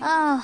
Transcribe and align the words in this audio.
아, 0.00 0.42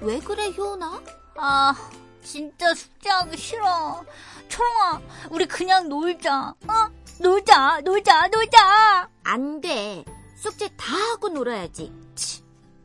왜 0.00 0.20
그래, 0.20 0.52
효나? 0.56 1.02
아, 1.36 1.74
진짜 2.22 2.74
숙제하기 2.74 3.36
싫어. 3.36 4.04
초롱아, 4.48 5.00
우리 5.30 5.46
그냥 5.46 5.88
놀자. 5.88 6.50
어? 6.50 7.04
놀자, 7.20 7.80
놀자, 7.84 8.28
놀자. 8.28 9.08
안 9.24 9.60
돼. 9.60 10.04
숙제 10.36 10.68
다 10.76 10.94
하고 10.94 11.28
놀아야지. 11.28 11.92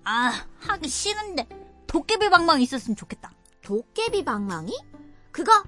아, 0.05 0.33
하기 0.61 0.87
싫은데. 0.89 1.47
도깨비 1.87 2.29
방망이 2.29 2.63
있었으면 2.63 2.95
좋겠다. 2.95 3.31
도깨비 3.61 4.25
방망이? 4.25 4.73
그거 5.31 5.63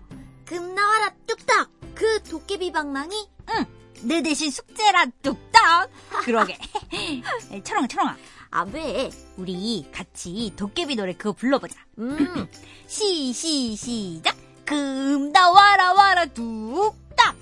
금 0.46 0.74
나와라 0.74 1.14
뚝딱. 1.28 1.70
그 1.94 2.24
도깨비 2.24 2.72
방망이? 2.72 3.30
응, 3.50 3.66
내 4.04 4.22
대신 4.24 4.50
숙제라 4.50 5.06
뚝 5.22 5.51
딱. 5.62 5.90
그러게. 6.24 6.58
초롱아, 7.64 7.88
초롱아. 7.88 8.18
아, 8.52 8.66
왜? 8.74 9.10
우리 9.38 9.86
같이 9.94 10.52
도깨비 10.56 10.96
노래 10.96 11.14
그거 11.14 11.34
불러보자. 11.34 11.76
음, 12.00 12.48
시, 12.88 13.32
시, 13.34 13.76
시작. 13.76 14.36
금 14.66 15.32
나 15.32 15.52
와라 15.52 15.94
와라 15.94 16.26
뚝딱. 16.26 17.36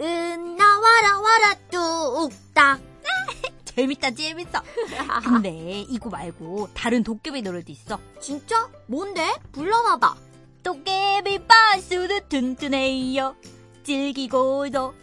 은 0.00 0.56
나 0.56 0.78
와라 0.78 1.20
와라 1.20 1.54
뚝딱. 1.70 2.80
재밌다, 3.64 4.10
재밌어. 4.12 4.62
근데 5.22 5.80
이거 5.90 6.08
말고 6.08 6.70
다른 6.72 7.02
도깨비 7.02 7.42
노래도 7.42 7.70
있어. 7.72 7.98
진짜? 8.20 8.68
뭔데? 8.86 9.34
불러봐봐. 9.52 10.14
도깨비 10.62 11.40
바스도 11.46 12.20
튼튼해요. 12.28 13.36
질기고도 13.84 14.94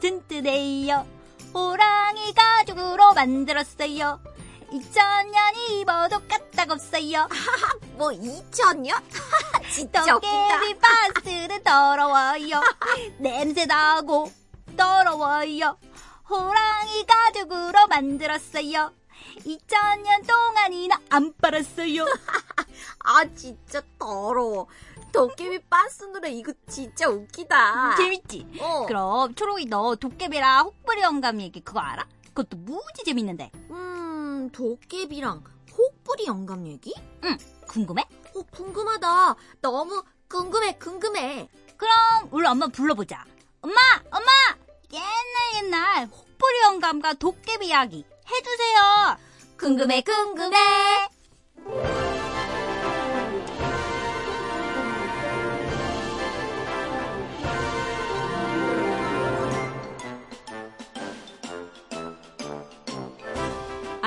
튼튼해요. 0.00 1.06
호랑이 1.54 2.34
가죽으로 2.34 3.14
만들었어요. 3.14 4.20
2000년 4.70 5.56
입어도 5.70 6.20
까딱 6.28 6.70
없어요. 6.70 7.26
뭐 7.96 8.10
2천년? 8.10 9.02
진짜. 9.72 10.04
도깨비 10.04 10.78
바스는 10.78 11.62
더러워요. 11.62 12.60
냄새 13.18 13.64
나고 13.66 14.30
더러워요. 14.76 15.78
호랑이 16.28 17.06
가죽으로 17.06 17.86
만들었어요. 17.88 18.92
2000년 19.46 20.26
동안이나 20.26 21.00
안 21.08 21.32
빨았어요. 21.40 22.04
아 23.04 23.24
진짜 23.34 23.80
더러워. 23.98 24.66
도깨비 25.12 25.60
빤스 25.70 26.04
노래 26.04 26.30
이거 26.30 26.52
진짜 26.68 27.08
웃기다. 27.08 27.96
재밌지? 27.96 28.46
어. 28.60 28.86
그럼 28.86 29.34
초록이 29.34 29.66
너 29.66 29.94
도깨비랑 29.96 30.66
혹부리 30.66 31.02
영감 31.02 31.40
얘기 31.40 31.60
그거 31.60 31.80
알아? 31.80 32.06
그것도 32.34 32.56
무지 32.58 33.04
재밌는데. 33.04 33.50
음, 33.70 34.50
도깨비랑 34.52 35.42
혹부리 35.76 36.26
영감 36.26 36.66
얘기? 36.66 36.94
궁금해? 37.66 38.02
어, 38.34 38.42
궁금하다. 38.50 39.36
너무 39.60 40.02
궁금해, 40.28 40.76
궁금해. 40.78 41.48
그럼 41.76 42.28
우리 42.30 42.46
엄마 42.46 42.66
불러보자. 42.68 43.24
엄마, 43.60 43.74
엄마, 44.10 44.30
옛날 44.92 45.64
옛날 45.64 46.06
혹부리 46.06 46.60
영감과 46.64 47.14
도깨비 47.14 47.66
이야기 47.68 48.04
해주세요. 48.30 49.16
궁금해, 49.58 50.02
궁금해. 50.02 50.56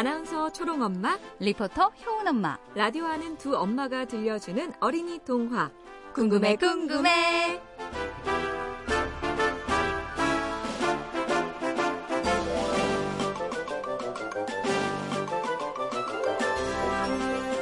아나운서 0.02 0.52
초롱엄마, 0.52 1.20
리포터 1.38 1.92
효은 2.04 2.28
엄마. 2.28 2.58
라디오 2.74 3.06
하는 3.06 3.38
두 3.38 3.56
엄마가 3.56 4.06
들려주는 4.06 4.74
어린이 4.80 5.20
동화. 5.24 5.70
궁금해, 6.16 6.56
궁금해. 6.56 7.62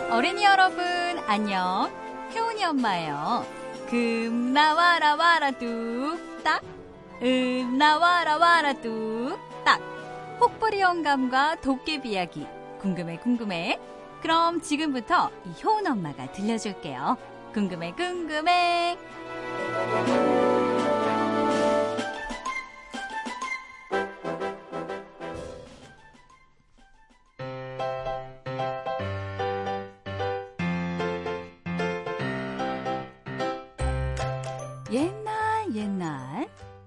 어린이 0.10 0.46
여러분, 0.46 0.82
안녕. 1.28 1.92
효은이 2.34 2.64
엄마예요. 2.64 3.46
금 3.90 4.54
나와라 4.54 5.18
와라 5.18 5.52
뚝 5.52 6.18
딱. 6.46 6.62
음 7.22 7.78
나와라 7.78 8.38
와라 8.38 8.72
뚝딱. 8.76 9.49
혹부리 10.40 10.80
영감과 10.80 11.56
도깨비 11.62 12.12
이야기. 12.12 12.48
궁금해, 12.80 13.18
궁금해. 13.18 13.78
그럼 14.22 14.62
지금부터 14.62 15.30
이 15.46 15.64
효은 15.64 15.86
엄마가 15.86 16.32
들려줄게요. 16.32 17.18
궁금해, 17.54 17.94
궁금해. 17.94 18.98
옛날 34.92 35.76
옛날 35.76 36.39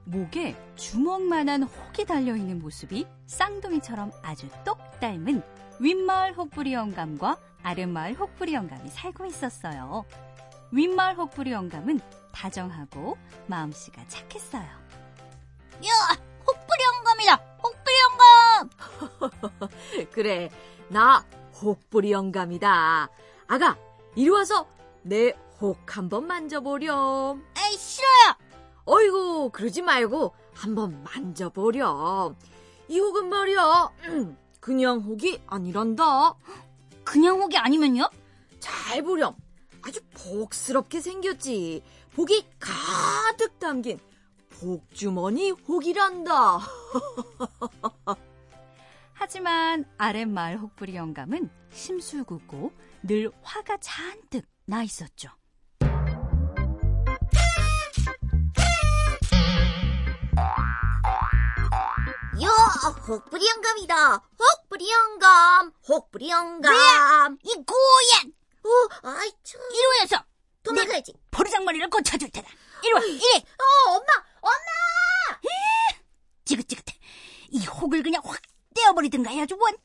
목에 0.04 0.56
주먹만한 0.76 1.62
혹이 1.64 2.04
달려있는 2.04 2.58
모습이 2.58 3.06
쌍둥이처럼 3.26 4.10
아주 4.22 4.48
똑 4.64 4.78
닮은 5.00 5.42
윗마을 5.78 6.36
혹부리 6.36 6.72
영감과 6.72 7.38
아랫마을 7.62 8.14
혹부리 8.14 8.54
영감이 8.54 8.88
살고 8.90 9.26
있었어요. 9.26 10.04
윗마을 10.72 11.16
혹부리 11.16 11.52
영감은 11.52 12.00
다정하고 12.32 13.16
마음씨가 13.46 14.06
착했어요. 14.08 14.62
야! 14.62 16.16
혹부리 16.46 16.84
영감이다! 16.96 17.34
혹부리 17.62 17.94
영감! 18.10 19.70
그래, 20.12 20.50
나 20.88 21.24
혹부리 21.60 22.10
영감이다. 22.12 23.08
아가, 23.48 23.76
이리 24.16 24.28
와서 24.30 24.66
내 25.02 25.32
혹 25.62 25.96
한번 25.96 26.26
만져보렴. 26.26 27.44
에이, 27.56 27.76
싫어요! 27.78 28.21
어이구, 28.84 29.50
그러지 29.52 29.82
말고 29.82 30.34
한번 30.54 31.02
만져보렴. 31.04 32.36
이 32.88 32.98
혹은 32.98 33.28
말이야, 33.28 33.90
음, 34.08 34.36
그냥 34.60 35.00
혹이 35.00 35.40
아니란다. 35.46 36.34
그냥 37.04 37.40
혹이 37.40 37.56
아니면요? 37.56 38.08
잘 38.60 39.02
보렴. 39.02 39.34
아주 39.82 40.00
복스럽게 40.14 41.00
생겼지. 41.00 41.82
복이 42.14 42.46
가득 42.58 43.58
담긴 43.58 43.98
복주머니 44.50 45.50
혹이란다. 45.50 46.58
하지만 49.14 49.84
아랫마을 49.98 50.58
혹부리 50.58 50.94
영감은 50.94 51.48
심술궂고 51.70 52.72
늘 53.02 53.30
화가 53.42 53.78
잔뜩 53.78 54.46
나 54.66 54.82
있었죠. 54.82 55.30
요, 62.42 62.48
혹부리 63.08 63.48
영감이다. 63.48 64.14
혹부리 64.38 64.90
영감. 64.90 65.72
혹부리 65.88 66.28
영감. 66.30 67.38
이 67.42 67.54
고얀 67.54 68.32
어, 68.64 69.08
아이, 69.08 69.30
참. 69.42 69.60
이리 69.70 70.00
와서 70.00 70.24
도망가야지. 70.62 71.12
버르장머리를 71.30 71.90
고쳐줄 71.90 72.30
테다. 72.30 72.48
이리 72.82 72.92
와, 72.92 73.00
이리. 73.00 73.36
어, 73.36 73.90
엄마, 73.90 74.06
엄마! 74.40 75.40
지긋지긋해. 76.44 76.98
이 77.50 77.66
혹을 77.66 78.02
그냥 78.02 78.22
확 78.24 78.40
떼어버리든가 78.74 79.30
해야죠, 79.30 79.56
원. 79.58 79.76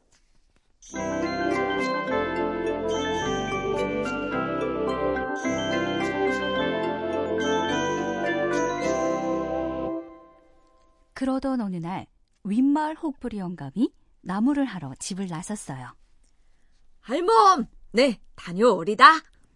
그러던 11.13 11.61
어느 11.61 11.77
날 11.77 12.05
윗마을 12.47 12.95
혹부리 12.95 13.37
영감이 13.37 13.91
나무를 14.21 14.65
하러 14.65 14.93
집을 14.99 15.27
나섰어요. 15.27 15.93
할멈, 17.01 17.67
네, 17.91 18.19
다녀오리다. 18.35 19.05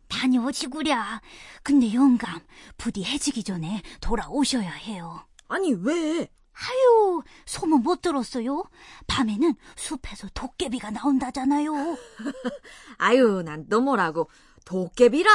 다녀오지구랴. 0.08 1.22
근데 1.64 1.94
영감, 1.94 2.42
부디 2.78 3.04
해지기 3.04 3.44
전에 3.44 3.82
돌아오셔야 4.02 4.70
해요. 4.72 5.26
아니, 5.48 5.74
왜? 5.74 6.28
아유, 6.54 7.22
소문 7.46 7.82
못 7.82 8.02
들었어요? 8.02 8.64
밤에는 9.08 9.54
숲에서 9.78 10.28
도깨비가 10.34 10.92
나온다잖아요. 10.92 11.98
아유, 12.98 13.42
난 13.44 13.68
또 13.70 13.80
뭐라고. 13.82 14.30
도깨비라. 14.66 15.32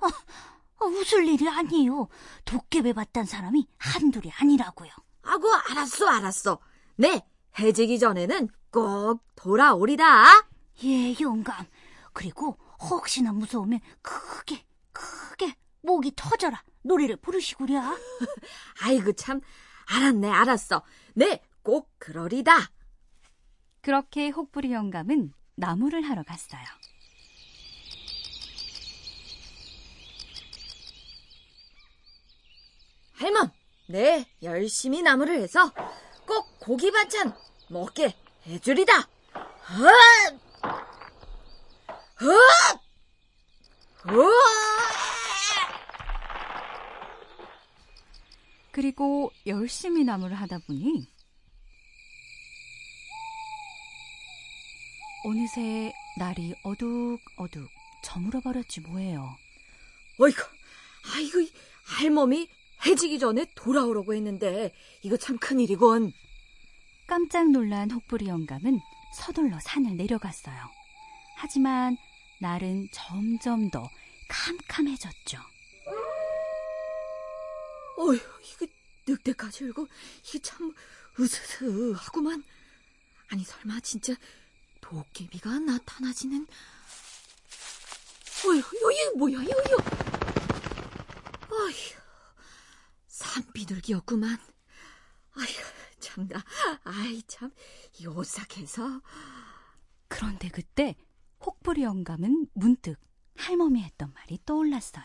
아, 0.00 0.84
웃을 0.84 1.26
일이 1.28 1.48
아니에요. 1.48 2.08
도깨비 2.44 2.92
봤단 2.94 3.24
사람이 3.26 3.66
한둘이 3.78 4.32
아니라고요. 4.38 4.90
아고, 5.28 5.52
알았어, 5.70 6.08
알았어. 6.08 6.58
네, 6.96 7.22
해지기 7.58 7.98
전에는 7.98 8.48
꼭 8.70 9.22
돌아오리다. 9.36 10.46
예, 10.84 11.14
영감. 11.20 11.66
그리고 12.12 12.58
혹시나 12.90 13.32
무서우면 13.32 13.80
크게, 14.02 14.64
크게 14.92 15.54
목이 15.82 16.12
터져라. 16.16 16.62
노래를 16.82 17.16
부르시구랴. 17.16 17.96
아이고 18.82 19.12
참 19.12 19.40
알았네 19.86 20.28
알았어. 20.30 20.82
네 21.14 21.42
꼭 21.68 21.90
그러리다. 21.98 22.70
그렇게 23.82 24.30
혹부리 24.30 24.72
영감은 24.72 25.34
나무를 25.56 26.00
하러 26.08 26.22
갔어요. 26.22 26.62
할멈, 33.12 33.50
네 33.90 34.26
열심히 34.42 35.00
나무를 35.00 35.40
해서 35.40 35.72
꼭 36.26 36.58
고기 36.60 36.90
반찬 36.90 37.34
먹게 37.70 38.14
해주리다. 38.46 39.08
그리고 48.70 49.32
열심히 49.46 50.04
나무를 50.04 50.36
하다 50.36 50.58
보니 50.66 51.10
어느새 55.24 55.94
날이 56.18 56.54
어둑어둑 56.62 57.70
저물어 58.04 58.40
버렸지 58.40 58.80
뭐예요. 58.82 59.34
어이구, 60.20 60.42
아이고, 61.14 61.40
이 61.40 61.52
할멈이 61.84 62.57
해지기 62.86 63.18
전에 63.18 63.46
돌아오라고 63.54 64.14
했는데 64.14 64.72
이거 65.02 65.16
참 65.16 65.38
큰일이군. 65.38 66.12
깜짝 67.06 67.50
놀란 67.50 67.90
혹부리 67.90 68.26
영감은 68.26 68.80
서둘러 69.16 69.58
산을 69.60 69.96
내려갔어요. 69.96 70.56
하지만 71.36 71.96
날은 72.40 72.88
점점 72.92 73.70
더 73.70 73.88
캄캄해졌죠. 74.28 75.38
어휴, 77.96 78.14
이거 78.14 78.66
늑대까지 79.06 79.64
울고 79.64 79.88
이게 80.24 80.38
참 80.38 80.72
으스스하구만. 81.18 82.44
아니 83.28 83.42
설마 83.42 83.80
진짜 83.80 84.14
도깨비가 84.80 85.58
나타나지는? 85.58 86.46
어휴, 88.46 88.58
이거 88.58 89.16
뭐야, 89.16 89.42
이거. 89.42 89.76
어휴, 91.50 91.97
산비둘기였구만. 93.38 94.36
아휴, 95.36 96.00
참나. 96.00 96.44
아이 96.84 97.22
참, 97.26 97.50
이 97.98 98.06
오싹해서. 98.06 99.00
그런데 100.08 100.48
그때 100.48 100.96
혹부리 101.44 101.82
영감은 101.82 102.48
문득 102.54 102.98
할멈이 103.36 103.82
했던 103.82 104.12
말이 104.12 104.38
떠올랐어요. 104.44 105.04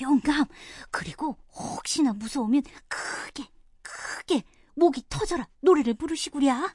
영감, 0.00 0.44
그리고 0.90 1.38
혹시나 1.54 2.12
무서우면 2.12 2.62
크게, 2.88 3.48
크게 3.82 4.42
목이 4.74 5.04
터져라 5.08 5.48
노래를 5.60 5.94
부르시구랴. 5.94 6.74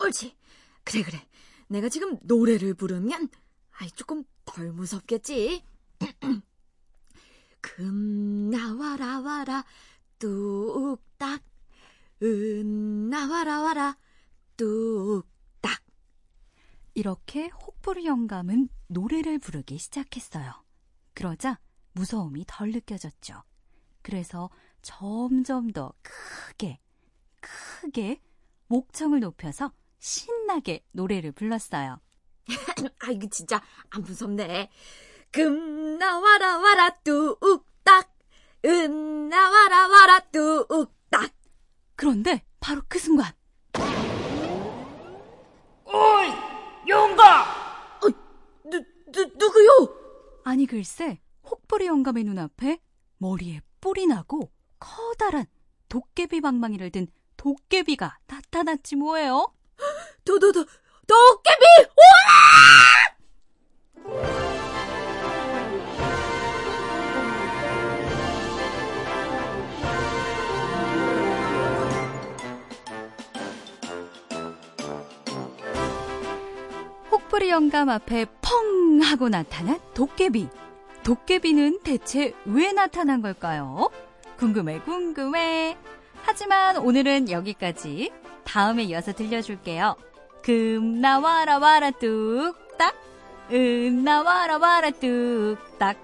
옳지. 0.00 0.36
그래, 0.84 1.02
그래. 1.02 1.28
내가 1.68 1.88
지금 1.88 2.18
노래를 2.22 2.74
부르면, 2.74 3.28
아이, 3.78 3.90
조금 3.92 4.24
덜 4.44 4.72
무섭겠지? 4.72 5.64
금 7.64 8.50
나와라 8.50 9.20
와라, 9.20 9.64
뚝딱. 10.18 11.42
은 12.22 13.08
나와라 13.08 13.62
와라, 13.62 13.96
뚝딱. 14.58 15.82
이렇게 16.92 17.48
혹부리 17.48 18.04
영감은 18.04 18.68
노래를 18.88 19.38
부르기 19.38 19.78
시작했어요. 19.78 20.52
그러자 21.14 21.58
무서움이 21.92 22.44
덜 22.46 22.70
느껴졌죠. 22.70 23.42
그래서 24.02 24.50
점점 24.82 25.70
더 25.70 25.94
크게, 26.02 26.78
크게 27.40 28.20
목청을 28.68 29.20
높여서 29.20 29.72
신나게 29.98 30.84
노래를 30.92 31.32
불렀어요. 31.32 31.98
아이고, 32.98 33.26
진짜 33.30 33.62
안 33.88 34.02
무섭네. 34.02 34.70
금 35.34 35.98
나와라 35.98 36.58
와라, 36.58 36.90
뚝딱. 37.02 38.08
은 38.66 39.28
나와라 39.28 39.88
와라, 39.88 40.20
뚝딱. 40.30 41.32
그런데 41.96 42.44
바로 42.60 42.82
그 42.88 43.00
순간 43.00 43.32
어이, 45.86 46.30
영감! 46.86 47.46
누, 48.64 48.80
누, 49.10 49.30
누구요? 49.36 49.70
아니 50.44 50.66
글쎄 50.66 51.20
혹부리 51.50 51.86
영감의 51.86 52.22
눈앞에 52.22 52.78
머리에 53.18 53.60
뿔이 53.80 54.06
나고 54.06 54.52
커다란 54.78 55.46
도깨비 55.88 56.42
방망이를 56.42 56.90
든 56.90 57.08
도깨비가 57.36 58.18
나타났지 58.28 58.94
뭐예요. 58.96 59.52
도도도, 60.24 60.64
도깨비! 61.06 61.64
혹부 61.80 62.93
리 77.64 77.66
영감 77.66 77.88
앞에 77.88 78.26
펑 78.42 79.00
하고 79.02 79.30
나타난 79.30 79.80
도깨비. 79.94 80.48
도깨비는 81.02 81.80
대체 81.82 82.34
왜 82.44 82.72
나타난 82.72 83.22
걸까요? 83.22 83.88
궁금해, 84.36 84.80
궁금해. 84.80 85.74
하지만 86.22 86.76
오늘은 86.76 87.30
여기까지. 87.30 88.12
다음에 88.44 88.82
이어서 88.82 89.14
들려줄게요. 89.14 89.96
금 90.42 91.00
나와라 91.00 91.56
와라 91.58 91.90
뚝딱. 91.92 92.94
은 93.50 94.04
나와라 94.04 94.58
와라 94.58 94.90
뚝딱. 94.90 95.96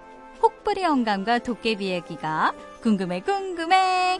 혹부리 0.43 0.83
영감과 0.83 1.41
도깨비 1.41 1.91
얘기가 1.91 2.55
궁금해, 2.81 3.21
궁금해. 3.21 4.19